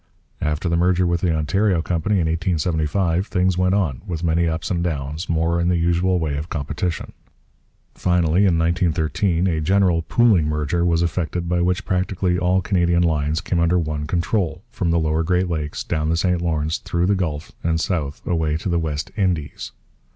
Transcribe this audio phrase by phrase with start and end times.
[0.41, 4.71] After the merger with the Ontario Company in 1875 things went on, with many ups
[4.71, 7.11] and downs, more in the usual way of competition.
[7.93, 13.41] Finally, in 1913, a general 'pooling merger' was effected by which practically all Canadian lines
[13.41, 17.13] came under one control, from the lower Great Lakes, down the St Lawrence, through the
[17.13, 19.71] Gulf, and south away to the West Indies.